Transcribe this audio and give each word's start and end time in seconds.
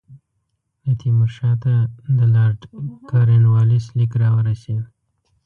د 0.83 0.85
تیمور 0.99 1.29
شاه 1.37 1.55
ته 1.63 1.73
د 2.17 2.19
لارډ 2.35 2.61
کورنوالیس 3.09 3.85
لیک 3.97 4.11
را 4.21 4.29
ورسېد. 4.37 4.83